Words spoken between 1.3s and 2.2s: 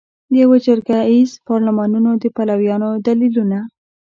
پارلمانونو